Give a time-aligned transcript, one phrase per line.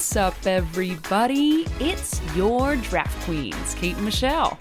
[0.00, 1.66] What's up, everybody?
[1.78, 4.56] It's your draft queens, Kate and Michelle.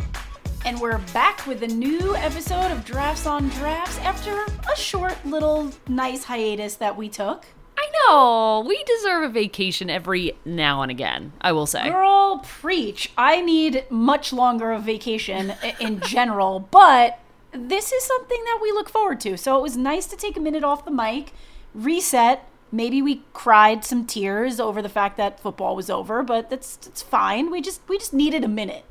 [0.66, 5.72] And we're back with a new episode of Drafts on Drafts after a short little
[5.88, 7.46] nice hiatus that we took.
[7.78, 11.32] I know we deserve a vacation every now and again.
[11.40, 13.10] I will say, Girl, preach.
[13.18, 17.18] I need much longer of vacation in general, but
[17.54, 19.38] this is something that we look forward to.
[19.38, 21.32] So it was nice to take a minute off the mic,
[21.74, 22.46] reset.
[22.72, 27.02] Maybe we cried some tears over the fact that football was over, but that's that's
[27.02, 27.50] fine.
[27.52, 28.86] We just we just needed a minute.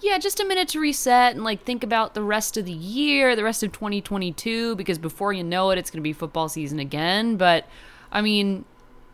[0.00, 3.34] yeah, just a minute to reset and like think about the rest of the year,
[3.34, 6.78] the rest of 2022, because before you know it, it's going to be football season
[6.78, 7.36] again.
[7.36, 7.66] But
[8.12, 8.64] I mean,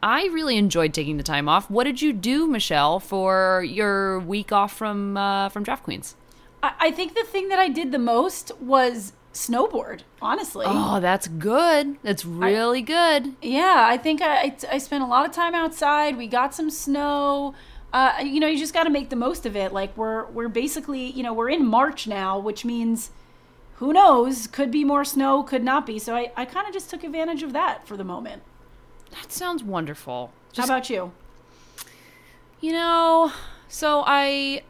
[0.02, 1.70] I really enjoyed taking the time off.
[1.70, 6.16] What did you do, Michelle, for your week off from uh, from Draft Queens?
[6.62, 10.66] I, I think the thing that I did the most was snowboard, honestly.
[10.68, 11.96] Oh, that's good.
[12.02, 13.34] That's really good.
[13.42, 16.16] Yeah, I think I, I, I spent a lot of time outside.
[16.16, 17.54] We got some snow.
[17.92, 19.72] Uh, you know, you just got to make the most of it.
[19.72, 23.10] Like we're we're basically, you know, we're in March now, which means
[23.76, 24.46] who knows?
[24.46, 25.98] Could be more snow, could not be.
[25.98, 28.42] So I, I kind of just took advantage of that for the moment.
[29.10, 30.32] That sounds wonderful.
[30.52, 31.12] Just How about you?
[32.60, 33.32] You know,
[33.68, 34.62] so I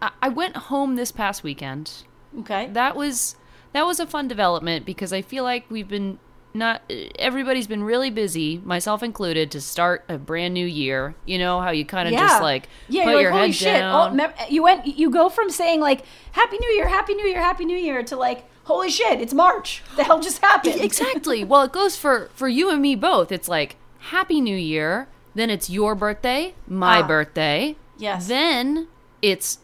[0.00, 2.04] I- I went home this past weekend.
[2.40, 2.68] Okay.
[2.68, 3.36] That was
[3.72, 6.18] that was a fun development because I feel like we've been
[6.54, 6.82] not
[7.18, 11.14] everybody's been really busy, myself included, to start a brand new year.
[11.24, 12.26] You know how you kind of yeah.
[12.28, 13.80] just like yeah, put you're your like, holy head shit.
[13.80, 14.20] down.
[14.20, 17.64] Oh, you went you go from saying like Happy New Year, Happy New Year, Happy
[17.64, 19.82] New Year to like holy shit, it's March.
[19.96, 20.80] The hell just happened?
[20.80, 21.42] exactly.
[21.42, 23.32] Well, it goes for for you and me both.
[23.32, 27.06] It's like Happy New Year, then it's your birthday, my Ah.
[27.06, 27.76] birthday.
[27.96, 28.26] Yes.
[28.28, 28.88] Then
[29.22, 29.58] it's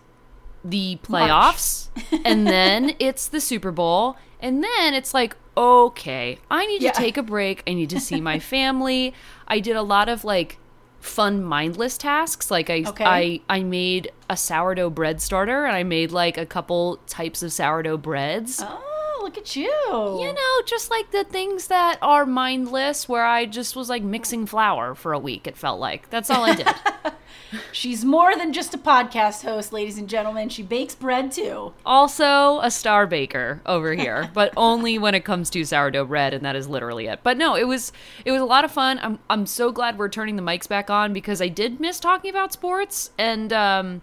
[0.69, 1.88] the playoffs,
[2.24, 6.92] and then it's the Super Bowl, and then it's like, okay, I need Yeah.
[6.92, 7.62] to take a break.
[7.66, 9.14] I need to see my family.
[9.46, 10.58] I did a lot of like
[11.00, 13.05] fun mindless tasks like I Okay.
[13.05, 17.52] I I made a sourdough bread starter and I made like a couple types of
[17.52, 18.61] sourdough breads.
[18.64, 18.83] Oh,
[19.28, 19.70] look at you.
[19.90, 24.46] You know, just like the things that are mindless, where I just was like mixing
[24.46, 26.08] flour for a week, it felt like.
[26.08, 26.66] That's all I did.
[27.72, 30.48] She's more than just a podcast host, ladies and gentlemen.
[30.48, 31.74] She bakes bread too.
[31.84, 36.45] also, a star baker over here, but only when it comes to sourdough bread, and
[36.46, 37.20] that is literally it.
[37.22, 37.92] But no, it was
[38.24, 38.98] it was a lot of fun.
[39.02, 42.30] I'm I'm so glad we're turning the mics back on because I did miss talking
[42.30, 44.02] about sports, and um,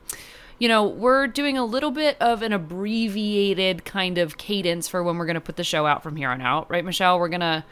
[0.59, 5.17] you know, we're doing a little bit of an abbreviated kind of cadence for when
[5.17, 7.19] we're going to put the show out from here on out, right, Michelle?
[7.19, 7.65] We're gonna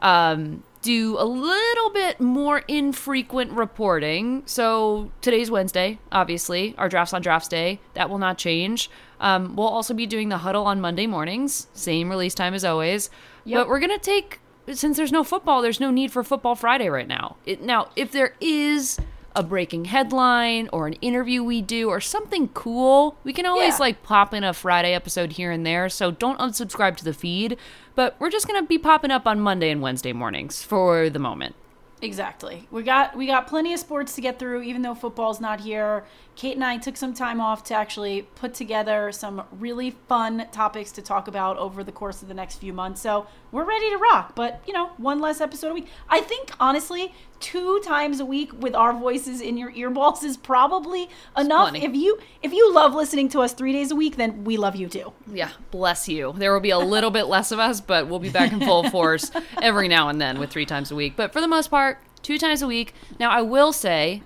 [0.00, 4.42] um, do a little bit more infrequent reporting.
[4.46, 7.80] So today's Wednesday, obviously, our drafts on drafts day.
[7.94, 8.90] That will not change.
[9.20, 13.10] Um, we'll also be doing the huddle on Monday mornings, same release time as always.
[13.44, 13.58] Yep.
[13.58, 14.40] But we're gonna take
[14.74, 17.36] since there's no football, there's no need for football Friday right now.
[17.46, 18.98] It, now, if there is
[19.38, 23.78] a breaking headline or an interview we do or something cool, we can always Yeah.
[23.84, 25.88] like pop in a Friday episode here and there.
[25.88, 27.56] So don't unsubscribe to the feed.
[27.94, 31.54] But we're just gonna be popping up on Monday and Wednesday mornings for the moment.
[32.00, 32.66] Exactly.
[32.70, 36.04] We got we got plenty of sports to get through, even though football's not here.
[36.36, 40.92] Kate and I took some time off to actually put together some really fun topics
[40.92, 43.00] to talk about over the course of the next few months.
[43.00, 44.36] So we're ready to rock.
[44.36, 45.88] But you know, one less episode a week.
[46.08, 51.08] I think honestly, two times a week with our voices in your earballs is probably
[51.36, 51.74] enough.
[51.74, 54.76] If you if you love listening to us three days a week, then we love
[54.76, 55.12] you too.
[55.32, 56.34] Yeah, bless you.
[56.36, 58.88] There will be a little bit less of us, but we'll be back in full
[58.90, 59.30] force
[59.60, 61.14] every now and then with three times a week.
[61.16, 61.87] But for the most part,
[62.22, 62.94] two times a week.
[63.18, 64.22] Now, I will say,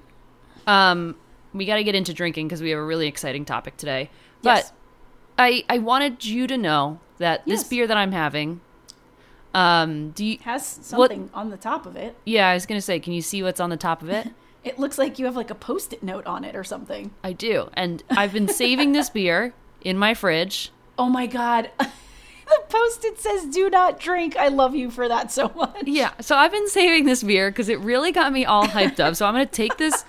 [0.66, 1.16] um,
[1.54, 4.10] we got to get into drinking because we have a really exciting topic today.
[4.42, 4.72] But
[5.38, 8.60] I I wanted you to know that this beer that I'm having,
[9.54, 10.38] um, do you?
[10.42, 12.16] Has What- something on the top of it.
[12.24, 14.28] Yeah, I was gonna say, can you see what's on the top of it?
[14.64, 17.10] It looks like you have like a post-it note on it or something.
[17.24, 20.70] I do, and I've been saving this beer in my fridge.
[20.98, 21.70] Oh my god.
[22.52, 24.36] the post-it says do not drink.
[24.36, 25.84] I love you for that so much.
[25.84, 29.16] Yeah, so I've been saving this beer because it really got me all hyped up.
[29.16, 30.04] So I'm gonna take this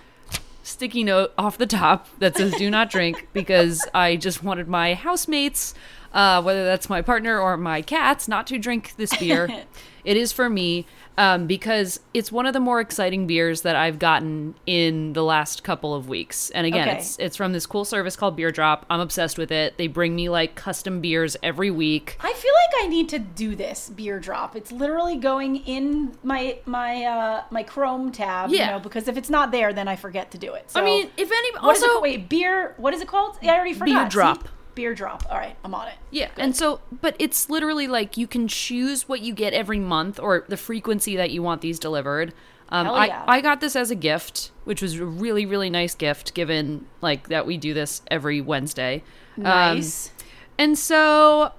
[0.64, 4.94] sticky note off the top that says "Do not drink" because I just wanted my
[4.94, 5.74] housemates,
[6.14, 9.66] uh, whether that's my partner or my cats, not to drink this beer.
[10.04, 10.86] it is for me
[11.18, 15.64] um, because it's one of the more exciting beers that I've gotten in the last
[15.64, 16.50] couple of weeks.
[16.52, 16.98] And again, Okay.
[16.98, 18.86] it's it's from this cool service called Beer Drop.
[18.90, 19.78] I'm obsessed with it.
[19.78, 22.18] They bring me like custom beers every week.
[22.20, 24.56] I feel like I need to do this beer drop.
[24.56, 28.72] It's literally going in my my uh my Chrome tab, you Yeah.
[28.72, 30.72] know, because if it's not there then I forget to do it.
[30.72, 32.02] So I mean, if any also it?
[32.02, 33.38] Wait, beer what is it called?
[33.42, 34.12] Yeah, I already forgot.
[34.12, 34.16] See?
[34.16, 34.48] Drop.
[34.76, 35.24] Beer drop.
[35.30, 35.96] All right, I'm on it.
[36.12, 40.20] Yeah, and so, but it's literally like you can choose what you get every month
[40.20, 42.34] or the frequency that you want these delivered.
[42.70, 43.24] Um, Hell I, yeah.
[43.28, 47.28] I got this as a gift, which was a really, really nice gift given like
[47.30, 49.04] that we do this every Wednesday.
[49.38, 50.12] Um, Nice.
[50.58, 51.52] and so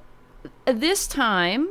[0.67, 1.69] this time,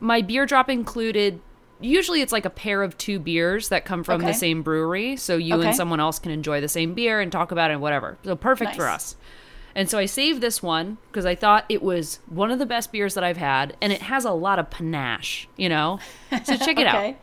[0.00, 1.40] my beer drop included.
[1.78, 4.28] Usually, it's like a pair of two beers that come from Okay.
[4.28, 5.66] the same brewery, so you Okay.
[5.68, 8.16] and someone else can enjoy the same beer and talk about it and whatever.
[8.24, 9.14] So perfect for us.
[9.76, 12.90] And so I saved this one because I thought it was one of the best
[12.90, 16.00] beers that I've had, and it has a lot of panache, you know.
[16.44, 16.96] So check it out.
[16.96, 17.16] okay.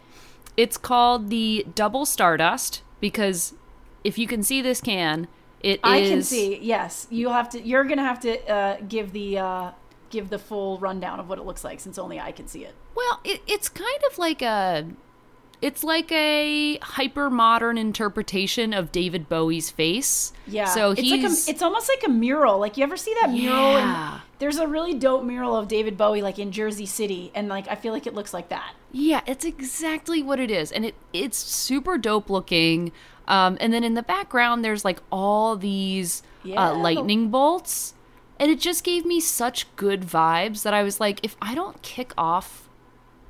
[0.55, 3.55] It's called the Double Stardust because
[4.03, 5.27] if you can see this can,
[5.61, 5.79] it is.
[5.83, 6.59] I can see.
[6.61, 7.61] Yes, you have to.
[7.61, 9.71] You're gonna have to uh, give the uh,
[10.11, 12.75] give the full rundown of what it looks like, since only I can see it.
[12.93, 14.85] Well, it, it's kind of like a.
[15.63, 20.33] It's like a hyper modern interpretation of David Bowie's face.
[20.45, 20.65] Yeah.
[20.65, 21.11] So it's he's.
[21.11, 22.59] like a, it's almost like a mural.
[22.59, 23.71] Like you ever see that mural?
[23.71, 24.15] Yeah.
[24.15, 27.69] In, there's a really dope mural of David Bowie, like in Jersey City, and like
[27.69, 28.73] I feel like it looks like that.
[28.91, 32.91] Yeah, it's exactly what it is, and it it's super dope looking.
[33.25, 37.93] Um, and then in the background, there's like all these Yeah, uh, lightning bolts,
[38.37, 41.81] and it just gave me such good vibes that I was like, if I don't
[41.81, 42.67] kick off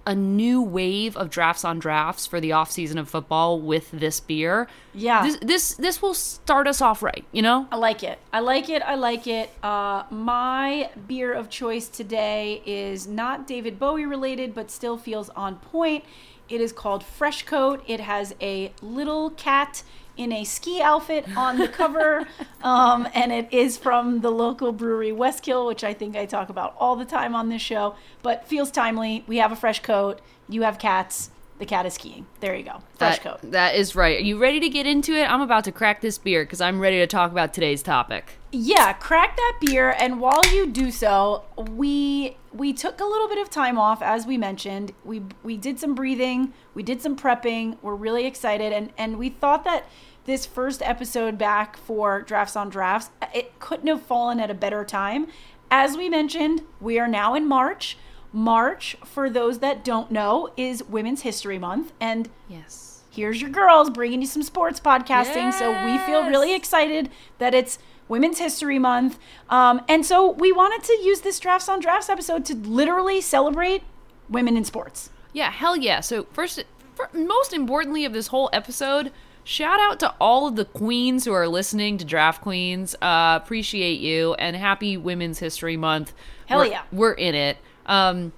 [0.06, 4.20] a new wave of drafts on drafts for the off season of football with this
[4.20, 5.24] beer, Yeah.
[5.24, 7.68] this this this will start us off right, you know?
[7.72, 8.20] I like it.
[8.34, 8.82] I like it.
[8.82, 9.50] I like it.
[9.64, 15.56] Uh, my beer of choice today is not David Bowie related, but still feels on
[15.58, 16.04] point.
[16.50, 17.82] It is called Fresh Coat.
[17.88, 19.84] It has a little cat
[20.16, 22.28] in a ski outfit on the cover,
[22.64, 26.76] um, and it is from the local brewery Westkill, which I think I talk about
[26.80, 27.96] all the time on this show.
[28.22, 29.24] But feels timely.
[29.28, 30.22] We have a fresh coat.
[30.48, 31.32] You have cats.
[31.64, 32.26] The cat is skiing.
[32.42, 32.82] There you go.
[32.98, 33.52] Fresh That- coat.
[33.52, 34.18] That is right.
[34.18, 35.24] Are you ready to get into it?
[35.32, 38.38] I'm about to crack this beer because I'm ready to talk about today's topic.
[38.52, 43.38] Yeah, crack that beer and while you do so, we we took a little bit
[43.38, 44.92] of time off as we mentioned.
[45.06, 47.78] We we did some breathing, we did some prepping.
[47.82, 49.86] We're really excited and and we thought that
[50.26, 54.84] this first episode back for Drafts on Drafts, it couldn't have fallen at a better
[54.84, 55.28] time.
[55.72, 57.98] As we mentioned, we are now in March.
[58.34, 63.02] March, for those that don't know, is Women's History Month and Yes.
[63.12, 65.54] here's your girls bringing you some sports podcasting.
[65.54, 67.78] So we feel really excited that it's
[68.08, 69.20] Women's History Month.
[69.50, 73.84] Um, and so we wanted to use this Drafts on Drafts episode to literally celebrate
[74.30, 75.10] women in sports.
[75.32, 76.00] Yeah, hell yeah.
[76.02, 76.64] So first,
[76.96, 79.12] fir- most importantly of this whole episode,
[79.44, 82.96] shout out to all of the queens who are listening to Draft Queens.
[83.02, 86.14] Uh, appreciate you and happy Women's History Month.
[86.48, 86.82] Hell We're- yeah.
[86.92, 87.58] we're in it.
[87.86, 88.34] Um,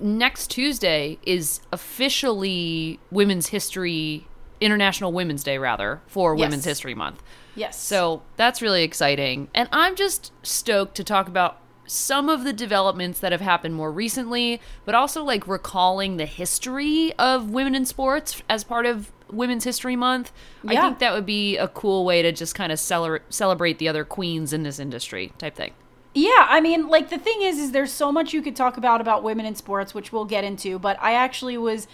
[0.00, 4.26] next Tuesday is officially Women's History
[4.60, 6.46] International Women's Day, rather for Yes.
[6.46, 7.22] Women's History Month.
[7.54, 7.80] Yes.
[7.80, 9.48] So that's really exciting.
[9.54, 13.90] And I'm just stoked to talk about some of the developments that have happened more
[13.90, 19.64] recently, but also like recalling the history of women in sports as part of Women's
[19.64, 20.32] History Month.
[20.62, 20.78] Yeah.
[20.78, 23.88] I think that would be a cool way to just kind of celebrate celebrate the
[23.88, 25.72] other queens in this industry type thing.
[26.18, 29.00] Yeah, I mean, like the thing is, is there's so much you could talk about
[29.00, 30.76] about women in sports, which we'll get into.
[30.76, 31.86] But I actually was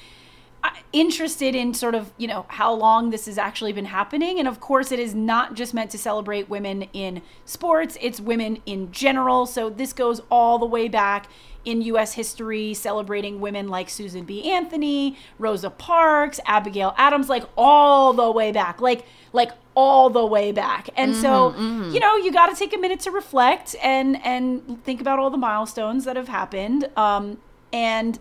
[0.92, 4.60] interested in sort of you know how long this has actually been happening, and of
[4.60, 9.46] course, it is not just meant to celebrate women in sports; it's women in general.
[9.46, 11.28] So this goes all the way back
[11.64, 12.14] in U.S.
[12.14, 14.50] history, celebrating women like Susan B.
[14.50, 20.52] Anthony, Rosa Parks, Abigail Adams, like all the way back, like like all the way
[20.52, 20.88] back.
[20.96, 21.52] And so,
[21.92, 25.30] you know, you got to take a minute to reflect and and think about all
[25.30, 26.88] the milestones that have happened.
[26.96, 27.38] Um,
[27.72, 28.18] and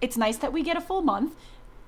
[0.00, 1.34] it's nice that we get a full month.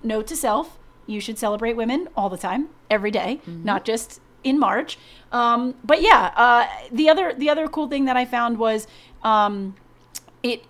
[0.03, 4.59] Note to self: you should celebrate women all the time, every day, not just in
[4.59, 4.99] March.
[5.33, 8.87] Um, but yeah, uh, the other the other cool thing that I found was
[9.23, 9.75] um,
[10.43, 10.65] it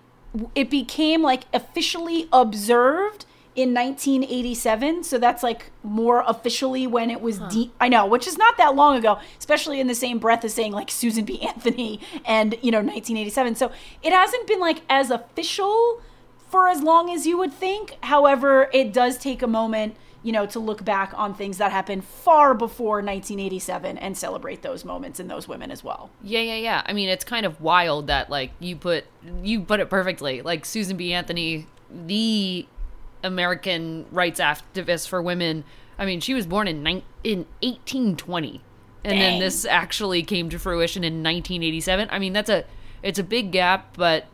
[0.55, 7.39] it became like officially observed in 1987 so that's like more officially when it was
[7.39, 10.53] de- i know which is not that long ago especially in the same breath as
[10.53, 11.41] saying like susan b.
[11.41, 13.71] Anthony and you know 1987 so
[14.03, 15.99] it hasn't been like as official
[16.49, 20.45] for as long as you would think however it does take a moment you know
[20.45, 25.29] to look back on things that happened far before 1987 and celebrate those moments and
[25.29, 26.81] those women as well Yeah, yeah, yeah.
[26.85, 29.05] I mean, it's kind of wild that like you put
[29.43, 30.41] you put it perfectly.
[30.41, 31.13] Like Susan B.
[31.13, 32.67] Anthony, the
[33.23, 35.63] American rights activist for women.
[35.97, 38.61] I mean, she was born in nine in 1820,
[39.03, 42.07] and then this actually came to fruition in 1987.
[42.11, 42.65] I mean, that's a
[43.01, 44.25] it's a big gap, but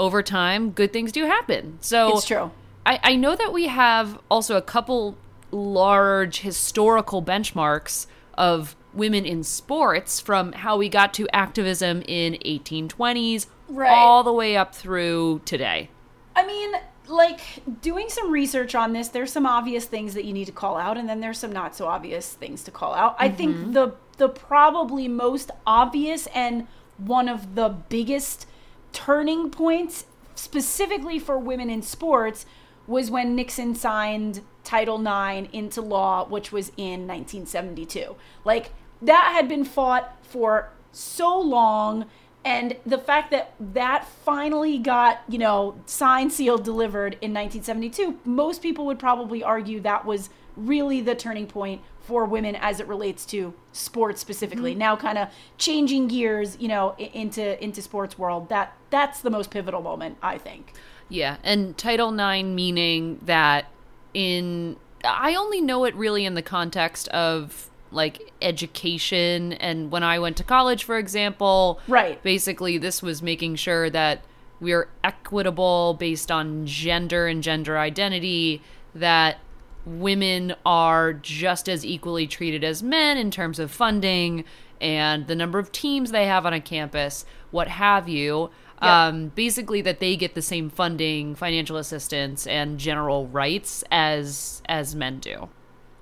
[0.00, 1.78] over time, good things do happen.
[1.80, 2.50] So it's true
[2.86, 5.16] I, I know that we have also a couple
[5.50, 13.46] large historical benchmarks of women in sports from how we got to activism in 1820s
[13.68, 13.90] Right.
[13.90, 15.90] all the way up through today.
[16.34, 16.72] I mean,
[17.06, 17.40] like
[17.80, 20.98] doing some research on this, there's some obvious things that you need to call out,
[20.98, 23.14] and then there's some not so obvious things to call out.
[23.18, 23.72] I think mm-hmm.
[23.72, 26.66] the the probably most obvious and
[26.98, 28.46] one of the biggest
[28.92, 32.46] turning points specifically for women in sports
[32.86, 38.16] was when Nixon signed Title IX into law, which was in 1972.
[38.44, 42.06] Like that had been fought for so long
[42.44, 48.62] and the fact that that finally got you know signed sealed delivered in 1972 most
[48.62, 51.80] people would probably argue that was really the turning point
[52.10, 54.80] for women as it relates to sports specifically mm-hmm.
[54.80, 59.50] now kind of changing gears you know into into sports world that that's the most
[59.50, 60.72] pivotal moment i think
[61.10, 63.66] Yeah, and Title IX meaning that
[64.14, 70.20] in I only know it really in the context of like education and when I
[70.20, 71.80] went to college for example.
[71.88, 72.22] Right.
[72.22, 74.24] Basically this was making sure that
[74.60, 78.62] we're equitable based on gender and gender identity
[78.94, 79.38] that
[79.86, 84.44] women are just as equally treated as men in terms of funding
[84.80, 88.50] and the number of teams they have on a campus, what have you.
[88.82, 89.08] Yeah.
[89.08, 94.94] Um, basically, that they get the same funding, financial assistance, and general rights as as
[94.94, 95.50] men do.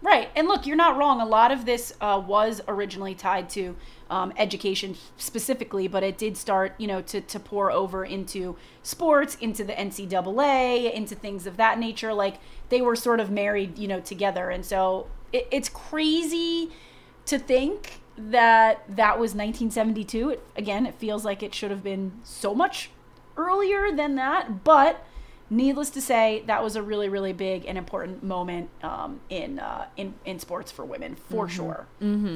[0.08, 0.30] Right.
[0.34, 1.20] And look, you're not wrong.
[1.20, 3.76] A lot of this uh, was originally tied to
[4.08, 9.34] um, education specifically, but it did start, you know, to, to pour over into sports,
[9.34, 12.14] into the NCAA, into things of that nature.
[12.14, 12.36] Like
[12.70, 14.48] they were sort of married, you know, together.
[14.48, 16.70] And so it, it's crazy
[17.26, 20.30] to think that that was 1972.
[20.30, 22.88] It, again, it feels like it should have been so much
[23.36, 25.04] earlier than that, but
[25.50, 29.86] needless to say, that was a really, really big and important moment um, in uh,
[29.96, 31.86] in in sports for women, for sure,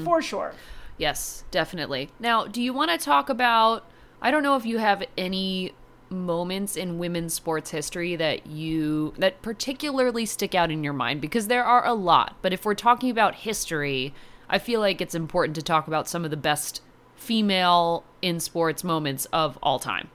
[0.05, 0.55] for sure.
[0.99, 2.11] Yes, definitely.
[2.21, 3.85] Now, do you want to talk about?
[4.21, 5.73] I don't know if you have any
[6.11, 11.49] moments in women's sports history that you that particularly stick out in your mind because
[11.49, 12.37] there are a lot.
[12.43, 14.15] But if we're talking about history,
[14.49, 16.83] I feel like it's important to talk about some of the best
[17.17, 20.11] female in sports moments of all time.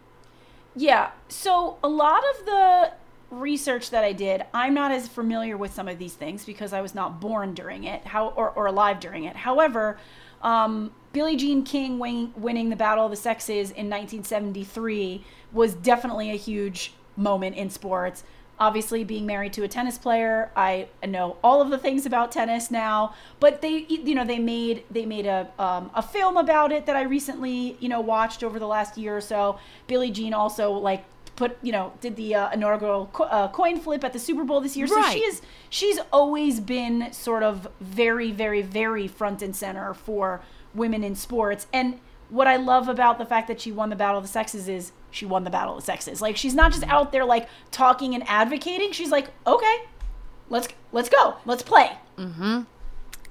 [0.77, 1.09] Yeah.
[1.27, 2.91] So a lot of the
[3.31, 6.81] research that I did, I'm not as familiar with some of these things because I
[6.81, 9.35] was not born during it, how or, or alive during it.
[9.35, 9.97] However,
[10.41, 16.29] um, Billie Jean King win, winning the Battle of the Sexes in 1973 was definitely
[16.29, 18.23] a huge moment in sports.
[18.59, 22.71] Obviously, being married to a tennis player, I know all of the things about tennis
[22.71, 23.13] now.
[23.39, 26.95] But they, you know, they made they made a um, a film about it that
[26.95, 29.59] I recently, you know, watched over the last year or so.
[29.87, 31.05] Billie Jean also like
[31.37, 34.59] put you know did the uh, inaugural co- uh, coin flip at the Super Bowl
[34.59, 34.87] this year.
[34.87, 40.41] So she is she's always been sort of very very very front and center for
[40.73, 41.67] women in sports.
[41.71, 41.99] And
[42.29, 44.91] what I love about the fact that she won the battle of the sexes is
[45.11, 46.21] she won the battle of the sexes.
[46.21, 48.91] Like she's not just out there like talking and advocating.
[48.91, 49.77] She's like, okay,
[50.49, 51.91] let's let's go, let's play.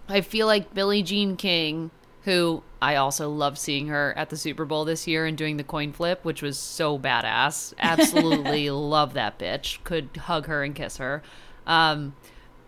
[0.08, 1.90] I feel like Billie Jean King,
[2.22, 5.64] who I also love seeing her at the Super Bowl this year and doing the
[5.64, 7.74] coin flip, which was so badass.
[7.78, 9.82] Absolutely love that bitch.
[9.84, 11.22] Could hug her and kiss her.
[11.66, 12.14] Um,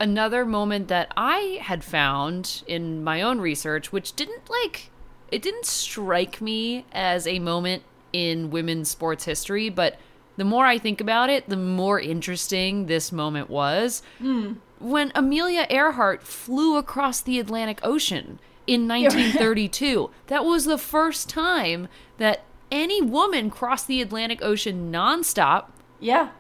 [0.01, 4.91] another moment that I had found in my own research, which didn't like,
[5.31, 7.83] it didn't strike me as a moment
[8.13, 9.99] in women's sports history, but
[10.37, 14.55] the more I think about it, the more interesting this moment was hmm.
[14.79, 20.11] when Amelia Earhart flew across the Atlantic Ocean in 1932.
[20.29, 25.67] that was the first time that any woman crossed the Atlantic Ocean nonstop
[26.01, 26.31] Yeah,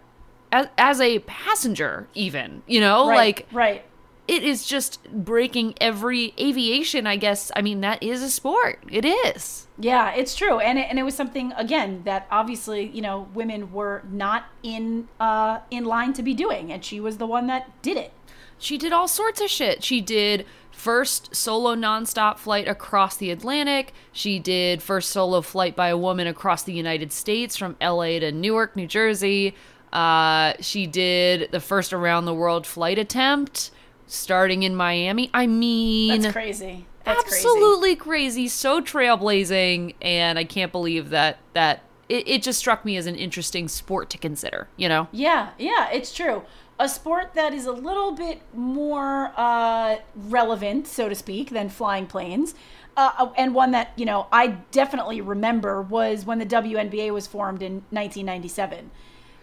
[0.52, 2.62] as, as a passenger, even.
[2.66, 3.84] You know, right, like right.
[4.28, 7.50] It is just breaking every aviation, I guess.
[7.56, 8.84] I mean, that is a sport.
[8.90, 9.66] It is.
[9.78, 13.72] Yeah, it's true, and it, and it was something again that obviously you know women
[13.72, 17.80] were not in uh, in line to be doing, and she was the one that
[17.80, 18.12] did it.
[18.58, 19.82] She did all sorts of shit.
[19.82, 23.94] She did first solo nonstop flight across the Atlantic.
[24.12, 28.32] She did first solo flight by a woman across the United States from LA to
[28.32, 29.54] Newark, New Jersey.
[29.92, 33.70] Uh, she did the first around the world flight attempt
[34.08, 35.30] starting in Miami.
[35.32, 36.86] I mean, That's crazy.
[37.04, 37.36] That's crazy.
[37.36, 38.48] absolutely crazy.
[38.48, 43.14] so trailblazing, and I can't believe that that it, it just struck me as an
[43.14, 44.68] interesting sport to consider.
[44.76, 46.42] You know, Yeah, yeah, it's true.
[46.80, 52.06] A sport that is a little bit more uh, relevant, so to speak, than flying
[52.06, 52.54] planes.
[52.96, 57.62] Uh, and one that, you know, I definitely remember was when the WNBA was formed
[57.62, 58.90] in 1997.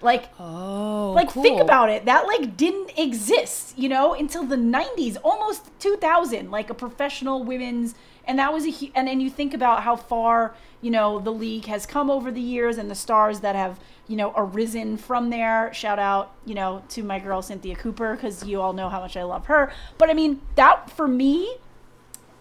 [0.02, 5.18] Like, oh, like think about it that like didn't exist you know until the 90s
[5.24, 7.96] almost 2000 like a professional women's
[8.28, 11.66] and that was a and then you think about how far you know the league
[11.66, 15.74] has come over the years and the stars that have you know arisen from there.
[15.74, 19.18] Shout out you know to my girl Cynthia Cooper because you all know how much
[19.18, 19.72] I love her.
[19.98, 21.58] But I mean that for me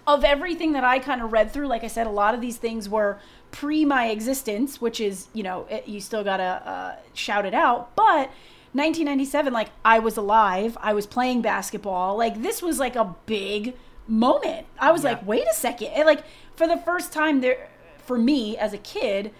[0.06, 2.58] of everything that I kind of read through, like I said, a lot of these
[2.58, 3.18] things were
[3.54, 7.54] pre my existence, which is, you know, it, you still got to uh, shout it
[7.54, 7.94] out.
[7.94, 8.30] But
[8.72, 12.16] 1997, like, I was alive, I was playing basketball.
[12.16, 13.76] Like, this was like a big
[14.08, 14.66] moment.
[14.78, 15.10] I was Yeah.
[15.10, 15.88] like, wait a second.
[15.88, 16.24] And, like,
[16.56, 17.68] for the first time there,
[18.04, 19.30] for me as a kid,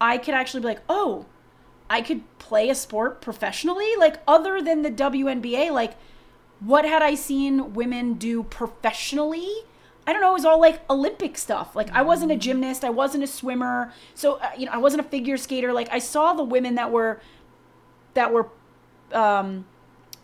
[0.00, 1.26] I could actually be like, oh,
[1.90, 3.96] I could play a sport professionally.
[3.98, 5.94] Like, other than the WNBA, like,
[6.60, 9.50] what had I seen women do professionally?
[10.06, 10.30] I don't know.
[10.30, 11.74] It was all like Olympic stuff.
[11.74, 15.00] Like I wasn't a gymnast, I wasn't a swimmer, so uh, you know I wasn't
[15.00, 15.72] a figure skater.
[15.72, 17.20] Like I saw the women that were
[18.12, 18.48] that were
[19.12, 19.64] um,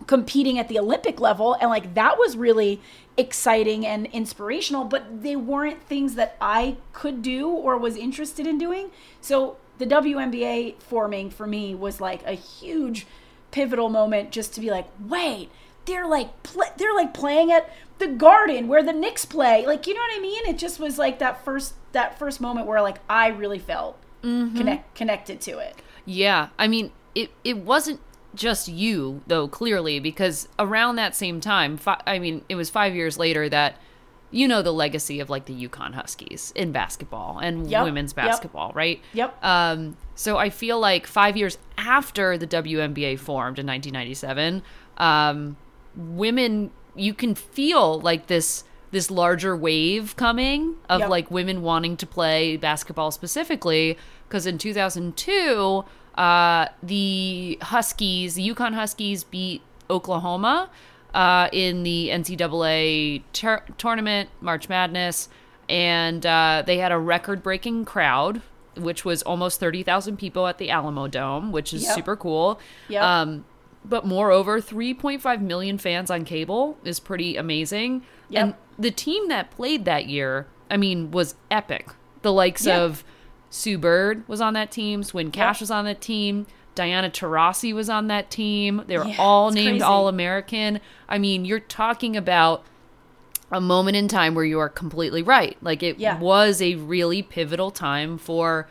[0.06, 2.80] competing at the Olympic level, and like that was really
[3.16, 4.84] exciting and inspirational.
[4.84, 8.90] But they weren't things that I could do or was interested in doing.
[9.20, 13.06] So the WNBA forming for me was like a huge
[13.50, 15.50] pivotal moment, just to be like, wait,
[15.90, 17.68] they're like pl- they're like playing at
[17.98, 19.66] the Garden where the Knicks play.
[19.66, 20.46] Like you know what I mean?
[20.46, 24.94] It just was like that first that first moment where like I really felt connect
[24.94, 25.76] connected to it.
[26.06, 28.00] Yeah, I mean, it it wasn't
[28.34, 32.94] just you though, clearly, because around that same time, fi- I mean, it was five
[32.94, 33.76] years later that
[34.30, 38.26] you know the legacy of like the UConn Huskies in basketball and Yep, women's yep.
[38.26, 39.00] basketball, right?
[39.12, 39.44] Yep.
[39.44, 44.62] Um, so I feel like five years after the WNBA formed in 1997,
[44.98, 45.56] um,
[45.96, 51.08] women you can feel like this this larger wave coming of Yep.
[51.08, 53.96] like women wanting to play basketball specifically
[54.28, 55.84] because in 2002
[56.16, 60.68] uh, the Huskies, the UConn Huskies beat Oklahoma
[61.14, 65.28] uh, in the NCAA tur- tournament, March Madness,
[65.68, 68.42] and uh, they had a record breaking crowd,
[68.76, 71.94] which was almost 30,000 people at the Alamodome, which is Yep.
[71.94, 72.60] super cool.
[72.88, 73.02] Yep.
[73.02, 73.44] Um,
[73.84, 78.02] but moreover, 3.5 million fans on cable is pretty amazing.
[78.28, 78.42] Yep.
[78.42, 81.88] And the team that played that year, I mean, was epic.
[82.22, 82.80] The likes Yeah.
[82.80, 83.04] of
[83.48, 85.60] Sue Bird was on that team, Swin Cash Yep.
[85.62, 88.84] was on that team, Diana Taurasi was on that team.
[88.86, 89.82] They were Yeah, all named crazy.
[89.82, 90.80] All American.
[91.08, 92.64] I mean, you're talking about
[93.50, 95.56] a moment in time where you are completely right.
[95.60, 96.18] Like it Yeah.
[96.18, 98.68] was a really pivotal time for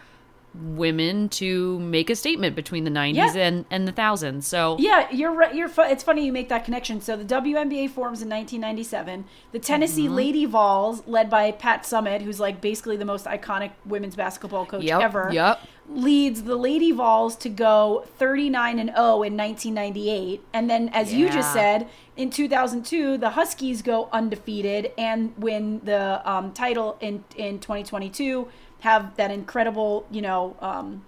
[0.56, 3.34] women to make a statement between the 90s Yeah.
[3.48, 4.48] and and the thousands.
[4.48, 5.54] So Yeah, you're right.
[5.54, 5.70] You're.
[5.70, 7.02] Fu- it's funny you make that connection.
[7.02, 9.26] So the WNBA forms in 1997.
[9.52, 10.16] The Tennessee Mm-hmm.
[10.16, 14.84] Lady Vols, led by Pat Summitt, who's like basically the most iconic women's basketball coach
[14.84, 15.60] Yep, ever, yep.
[15.88, 20.42] leads the Lady Vols to go 39 and 0 in 1998.
[20.54, 26.22] And then, as you just said, in 2002, the Huskies go undefeated and win the
[26.30, 28.48] um, title in in 2022.
[28.80, 30.56] Have that incredible, you know.
[30.60, 31.06] Um,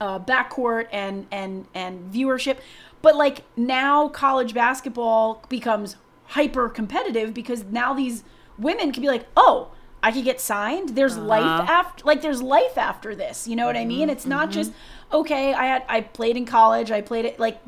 [0.00, 2.58] uh, backcourt and and and viewership
[3.00, 5.96] but like now college basketball becomes
[6.28, 8.24] hyper competitive because now these
[8.58, 9.73] women can be like oh
[10.04, 10.90] i could get signed.
[10.90, 11.26] There's uh-huh.
[11.26, 14.02] life after like there's life after this you know what i mean?
[14.02, 14.60] Mm-hmm, it's not mm-hmm.
[14.60, 14.72] just
[15.12, 17.60] okay i had i played in college i played it like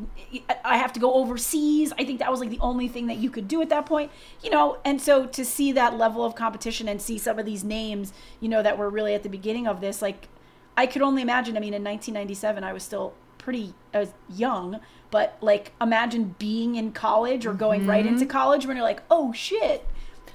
[0.64, 1.92] i have to go overseas.
[1.98, 4.10] I think that was like the only thing that you could do at that point
[4.42, 4.78] you know?
[4.84, 8.48] And so to see that level of competition and see some of these names you
[8.48, 10.28] know that were really at the beginning of this like
[10.76, 11.56] I could only imagine.
[11.56, 16.74] I mean, in 1997, I was still pretty I was young, but like imagine being
[16.74, 18.14] in college or going right mm-hmm.
[18.14, 19.86] into college when you're like, oh shit,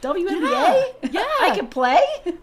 [0.01, 1.99] WNBA, Yeah, I could play.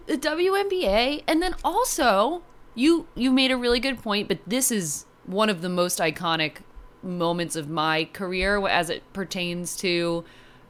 [0.07, 2.43] the WNBA, and then also
[2.75, 6.57] you you made a really good point, but this is one of the most iconic
[7.03, 10.23] moments of my career as it pertains to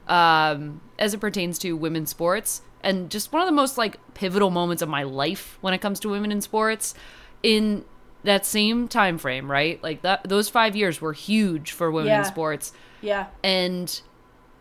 [0.08, 4.50] um, as it pertains to women's sports, and just one of the most like pivotal
[4.50, 6.94] moments of my life when it comes to women in sports.
[7.42, 7.86] In
[8.24, 9.82] that same time frame, right?
[9.82, 12.74] Like that, those five years were huge for women in sports.
[13.00, 14.02] yeah, And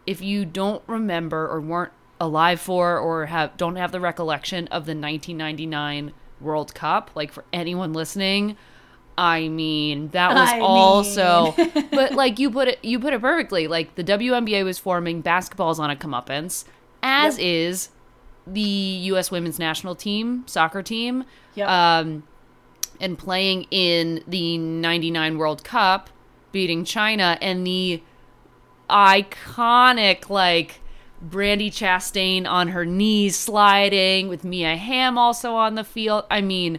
[0.07, 4.87] if you don't remember or weren't alive for or have don't have the recollection of
[4.87, 8.57] the 1999 World Cup, like for anyone listening,
[9.17, 10.63] I mean that was I mean.
[10.63, 11.55] also.
[11.91, 13.67] but like you put it, you put it perfectly.
[13.67, 16.65] Like the WNBA was forming, basketball's on a comeuppance,
[17.03, 17.45] as Yep.
[17.47, 17.89] is
[18.47, 19.31] the U.S.
[19.31, 21.25] Women's National Team, soccer team.
[21.55, 21.69] Yep.
[21.69, 22.23] Um,
[23.01, 26.11] and playing in the 99 World Cup,
[26.51, 28.03] beating China, and the
[28.91, 30.81] iconic, like,
[31.27, 36.25] Brandi Chastain on her knees sliding with Mia Hamm also on the field.
[36.31, 36.79] I mean,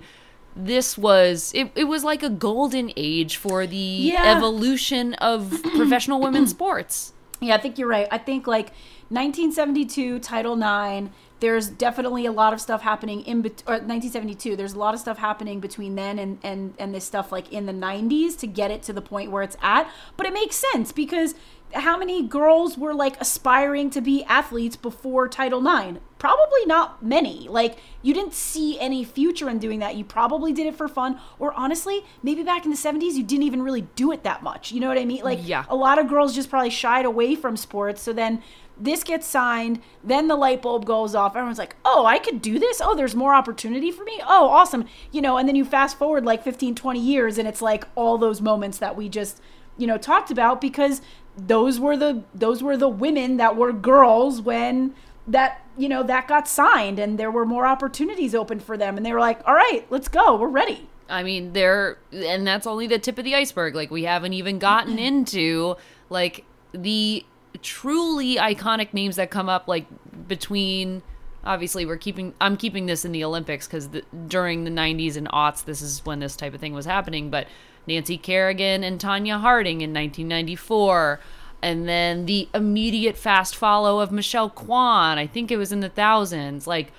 [0.55, 4.35] this was it, it was like a golden age for the Yeah.
[4.37, 7.13] evolution of professional women's sports.
[7.41, 8.07] Yeah, I think you're right.
[8.11, 8.71] I think like
[9.09, 11.09] 1972 Title IX.
[11.41, 14.57] There's definitely a lot of stuff happening in or 1972.
[14.57, 17.65] There's a lot of stuff happening between then and and and this stuff like in
[17.65, 19.89] the 90s to get it to the point where it's at.
[20.17, 21.35] But it makes sense because
[21.73, 25.99] how many girls were like aspiring to be athletes before Title IX?
[26.17, 27.47] Probably not many.
[27.47, 29.95] Like, you didn't see any future in doing that.
[29.95, 31.19] You probably did it for fun.
[31.37, 34.71] Or honestly, maybe back in the 70s, you didn't even really do it that much.
[34.73, 35.23] You know what I mean?
[35.23, 35.63] Like, Yeah.
[35.69, 38.01] a lot of girls just probably shied away from sports.
[38.01, 38.41] So then
[38.77, 41.35] this gets signed, then the light bulb goes off.
[41.37, 42.81] Everyone's like, oh, I could do this.
[42.83, 44.19] Oh, there's more opportunity for me.
[44.27, 44.85] Oh, awesome.
[45.11, 48.17] You know, and then you fast forward like 15, 20 years, and it's like all
[48.17, 49.41] those moments that we just,
[49.77, 51.01] you know, talked about because
[51.47, 54.93] those were the those were the women that were girls when
[55.27, 59.05] that you know that got signed and there were more opportunities open for them and
[59.05, 62.87] they were like all right let's go we're ready I mean, there, and that's only
[62.87, 63.75] the tip of the iceberg.
[63.75, 65.75] Like, we haven't even gotten into
[66.09, 67.25] like the
[67.61, 69.87] truly iconic names that come up, like
[70.27, 71.01] between.
[71.43, 72.33] Obviously, we're keeping.
[72.39, 73.89] I'm keeping this in the Olympics because
[74.27, 77.29] during the '90s and aughts, this is when this type of thing was happening.
[77.29, 77.47] But
[77.89, 81.19] Nancy Kerrigan and Tonya Harding in 1994.
[81.61, 85.17] And then the immediate fast follow of Michelle Kwan.
[85.17, 86.65] I think it was in the thousands.
[86.65, 86.93] Like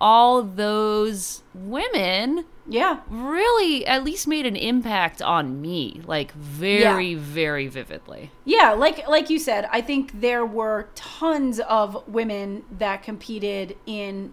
[0.00, 7.66] all those women yeah really at least made an impact on me like very very
[7.68, 13.76] vividly Yeah, like like you said, I think there were tons of women that competed
[13.86, 14.32] in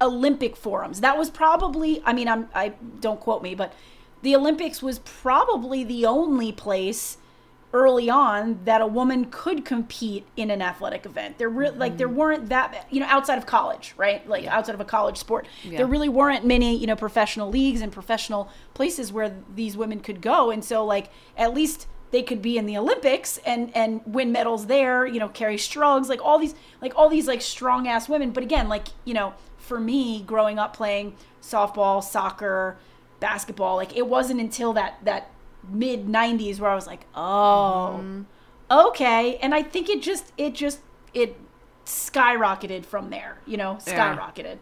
[0.00, 1.00] Olympic forums.
[1.00, 3.72] That was probably I mean I'm I don't quote me, but
[4.22, 7.18] the Olympics was probably the only place
[7.72, 11.36] early on that a woman could compete in an athletic event.
[11.36, 12.16] There re- like there mm-hmm.
[12.16, 14.26] weren't that you know outside of college, right?
[14.28, 15.46] Like outside of a college sport.
[15.64, 20.22] There really weren't many, you know, professional leagues and professional places where these women could
[20.22, 24.32] go and so like at least they could be in the Olympics and and win
[24.32, 25.06] medals there.
[25.06, 28.30] You know, Kerri Strugs, like all these like all these like strong ass women.
[28.30, 32.78] But again, like you know, for me growing up playing softball, soccer,
[33.20, 35.30] basketball, like it wasn't until that that
[35.68, 38.22] mid '90s where I was like, oh, mm-hmm.
[38.70, 39.36] okay.
[39.36, 40.80] And I think it just it just
[41.14, 41.36] it
[41.84, 43.38] skyrocketed from there.
[43.46, 44.16] You know, Yeah.
[44.16, 44.58] skyrocketed.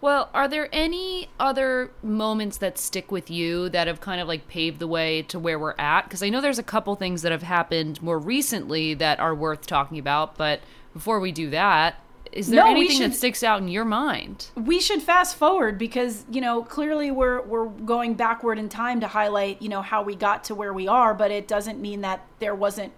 [0.00, 4.48] well are there any other moments that stick with you that have kind of like
[4.48, 7.30] paved the way to where we're at because i know there's a couple things that
[7.30, 10.60] have happened more recently that are worth talking about but
[10.94, 11.96] before we do that
[12.32, 14.48] is there No, anything should- that sticks out in your mind?
[14.54, 19.08] We should fast forward because you know clearly we're we're going backward in time to
[19.08, 22.24] highlight you know how we got to where we are but it doesn't mean that
[22.38, 22.92] there wasn't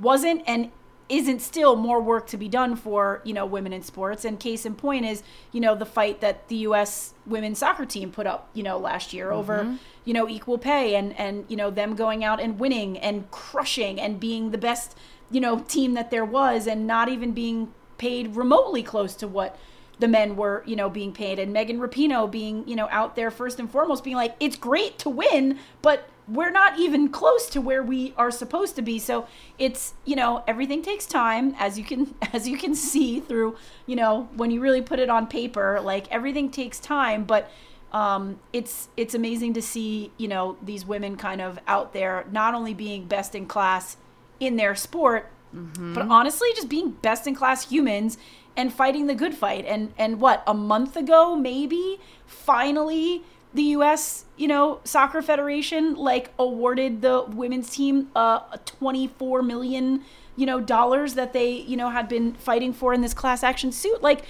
[0.00, 0.70] wasn't and
[1.08, 4.24] isn't still more work to be done for you know women in sports.
[4.24, 8.10] And case in point is you know the fight that the US women's soccer team
[8.10, 9.76] put up you know last year over mm-hmm.
[10.04, 14.00] you know equal pay and and you know them going out and winning and crushing
[14.00, 14.96] and being the best
[15.30, 19.58] you know team that there was and not even being paid remotely close to what
[19.98, 23.30] the men were, you know, being paid, and Megan Rapinoe being, you know, out there
[23.30, 27.60] first and foremost, being like, it's great to win, but we're not even close to
[27.60, 28.98] where we are supposed to be.
[28.98, 29.26] So
[29.58, 33.56] it's, you know, everything takes time, as you can, as you can see through,
[33.86, 37.50] you know, when you really put it on paper, like everything takes time, but
[37.92, 42.54] um, it's it's amazing to see, you know, these women kind of out there, not
[42.54, 43.96] only being best in class
[44.40, 48.18] in their sport, but honestly just being best in class humans
[48.56, 49.64] and fighting the good fight.
[49.66, 53.22] And and what a month ago maybe finally
[53.54, 60.02] the US you know soccer federation like awarded the women's team uh 24 million
[60.36, 63.72] you know dollars that they you know had been fighting for in this class action
[63.72, 64.02] suit.
[64.02, 64.24] Like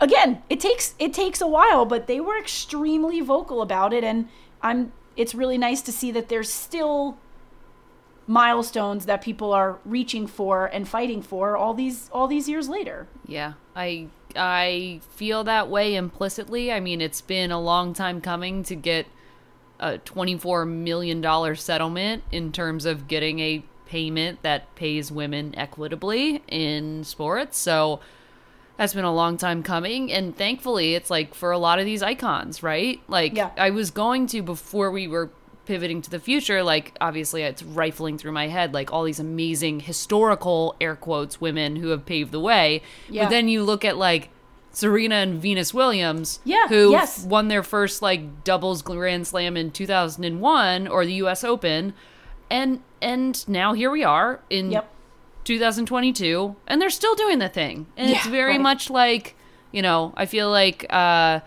[0.00, 4.04] again it takes it takes a while but they were extremely vocal about it.
[4.04, 4.28] And
[4.62, 7.18] i'm it's really nice to see that there's still
[8.30, 13.08] milestones that people are reaching for and fighting for all these all these years later.
[13.26, 16.70] Yeah, I I feel that way implicitly.
[16.70, 19.06] I mean, it's been a long time coming to get
[19.80, 26.40] a 24 million dollar settlement in terms of getting a payment that pays women equitably
[26.46, 27.58] in sports.
[27.58, 27.98] So
[28.76, 32.02] that's been a long time coming and thankfully it's like for a lot of these
[32.02, 33.00] icons, right?
[33.08, 33.50] Like Yeah.
[33.56, 35.30] I was going to before we were
[35.66, 39.78] pivoting to the future like obviously it's rifling through my head like all these amazing
[39.80, 43.24] historical air quotes women who have paved the way Yeah.
[43.24, 44.30] but then you look at like
[44.72, 47.24] Serena and Venus Williams Yeah, who yes.
[47.24, 51.92] won their first like doubles grand slam in 2001 or the US Open
[52.50, 54.88] and and now here we are in Yep.
[55.44, 58.60] 2022 and they're still doing the thing and it's very right.
[58.60, 59.36] much like
[59.72, 61.40] you know i feel like uh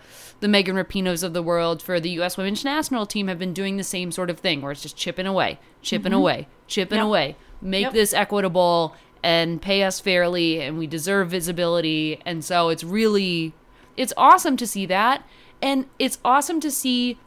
[0.44, 3.78] the megan rapinos of the world for the us women's national team have been doing
[3.78, 7.04] the same sort of thing where it's just chipping away chipping away chipping Mm-hmm.
[7.04, 7.06] Yep.
[7.08, 7.92] away make Yep.
[7.94, 12.20] this equitable and pay us fairly and we deserve visibility.
[12.26, 13.54] And so it's really
[13.96, 15.24] it's awesome to see that.
[15.62, 17.18] And it's awesome to see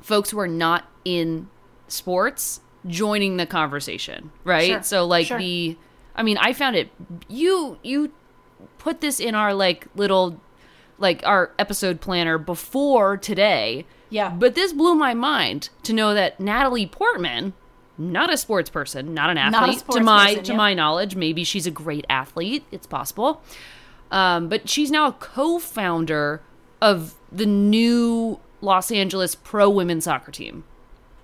[0.00, 1.48] folks who are not in
[1.88, 4.66] sports joining the conversation, right?
[4.68, 4.82] Sure.
[4.82, 5.38] So like Sure.
[5.38, 5.76] the
[6.16, 6.88] I mean, I found it
[7.28, 8.12] you you
[8.78, 10.40] put this in our like little
[11.00, 13.86] like our episode planner before today.
[14.10, 14.30] Yeah.
[14.30, 17.54] But this blew my mind to know that Natalie Portman,
[17.98, 20.56] not a sports person, not an athlete to sports my person, to yep.
[20.56, 23.42] my knowledge, maybe she's a great athlete, it's possible.
[24.10, 26.42] Um, but she's now a co-founder
[26.82, 30.64] of the new Los Angeles pro women's soccer team.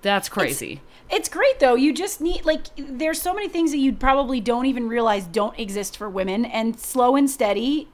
[0.01, 0.81] That's crazy.
[1.09, 1.75] It's great though.
[1.75, 5.57] You just need like there's so many things that you probably don't even realize don't
[5.57, 7.87] exist for women and slow and steady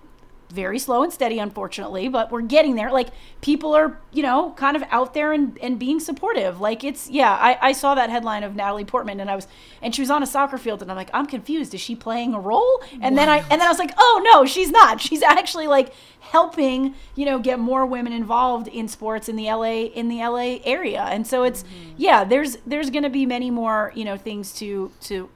[0.53, 2.91] very slow and steady unfortunately, but we're getting there.
[2.91, 3.09] Like
[3.41, 6.61] people are, you know, kind of out there and, and being supportive.
[6.61, 9.47] Like it's yeah, I, I saw that headline of Natalie Portman and I was
[9.81, 11.73] and she was on a soccer field and I'm like, I'm confused.
[11.73, 12.83] Is she playing a role?
[13.01, 15.01] And then I and then I was like, oh no, she's not.
[15.13, 19.85] She's actually like helping, you know, get more women involved in sports in the LA
[19.85, 21.01] in the LA area.
[21.01, 21.95] And so it's mm-hmm.
[21.97, 25.29] yeah, there's there's gonna be many more, you know, things to to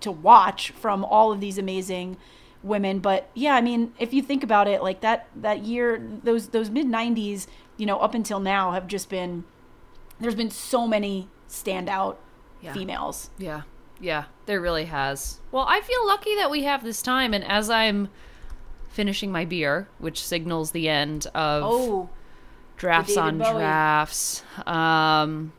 [0.00, 2.16] to watch from all of these amazing
[2.62, 6.48] women but yeah i mean if you think about it like that that year those
[6.48, 9.44] those mid 90s you know up until now have just been
[10.18, 12.16] there's been so many standout
[12.60, 12.72] Yeah.
[12.72, 13.62] females Yeah.
[14.00, 15.40] Yeah, there really has.
[15.50, 18.08] Well, I feel lucky that we have this time and as I'm
[18.88, 22.08] finishing my beer, which signals the end of oh
[22.76, 23.50] drafts on Bowie.
[23.54, 24.44] drafts.
[24.68, 25.52] Um,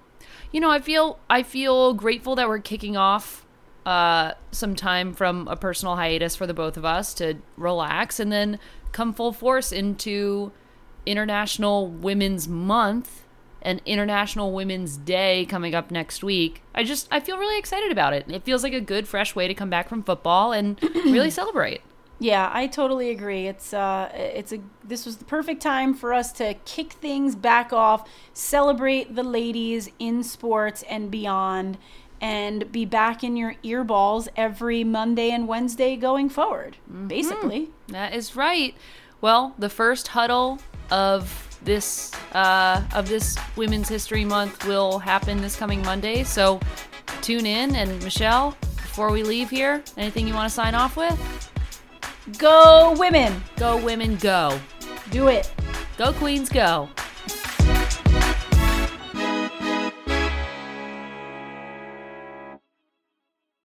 [0.53, 3.45] you know, I feel I feel grateful that we're kicking off
[3.85, 8.31] uh, some time from a personal hiatus for the both of us to relax and
[8.31, 8.59] then
[8.91, 10.51] come full force into
[11.05, 13.23] International Women's Month
[13.61, 16.61] and International Women's Day coming up next week.
[16.73, 18.25] I just I feel really excited about it.
[18.29, 21.81] It feels like a good fresh way to come back from football and really celebrate.
[22.21, 23.47] Yeah, I totally agree.
[23.47, 27.71] It's uh it's a this was the perfect time for us to kick things back
[27.71, 31.77] off, celebrate the ladies in sports and beyond
[32.21, 36.77] and be back in your earballs every Monday and Wednesday going forward.
[37.07, 37.69] Basically.
[37.87, 38.75] That is right.
[39.21, 40.59] Well, the first huddle
[40.91, 46.23] of this uh, of this Women's History Month will happen this coming Monday.
[46.23, 46.59] So
[47.21, 47.75] tune in.
[47.75, 51.17] And Michelle, before we leave here, anything you want to sign off with?
[52.37, 53.41] Go women.
[53.57, 54.59] Go women, go.
[55.11, 55.51] Do it.
[55.97, 56.89] Go Queens, go.